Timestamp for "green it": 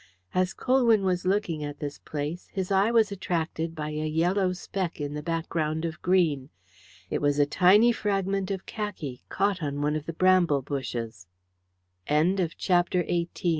6.01-7.21